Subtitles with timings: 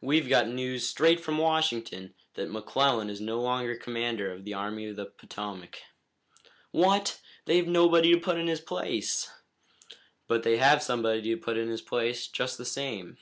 [0.00, 4.88] "We've got news straight from Washington that McClellan is no longer commander of the Army
[4.88, 5.82] of the Potomac."
[6.72, 7.20] "What!
[7.44, 9.30] They've nobody to put in his place."
[10.26, 13.18] "But they have put somebody in his place, just the same."